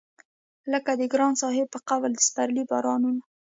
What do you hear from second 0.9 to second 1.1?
د